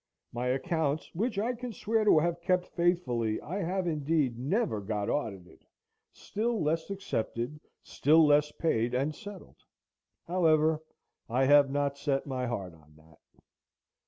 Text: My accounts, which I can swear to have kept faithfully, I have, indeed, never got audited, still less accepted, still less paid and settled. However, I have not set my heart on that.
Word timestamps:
My 0.33 0.47
accounts, 0.47 1.13
which 1.13 1.37
I 1.37 1.53
can 1.53 1.71
swear 1.71 2.03
to 2.05 2.17
have 2.17 2.41
kept 2.41 2.65
faithfully, 2.75 3.39
I 3.39 3.59
have, 3.61 3.85
indeed, 3.85 4.35
never 4.39 4.81
got 4.81 5.11
audited, 5.11 5.63
still 6.11 6.59
less 6.59 6.89
accepted, 6.89 7.59
still 7.83 8.25
less 8.25 8.51
paid 8.51 8.95
and 8.95 9.13
settled. 9.13 9.57
However, 10.25 10.81
I 11.29 11.45
have 11.45 11.69
not 11.69 11.99
set 11.99 12.25
my 12.25 12.47
heart 12.47 12.73
on 12.73 12.95
that. 12.95 13.19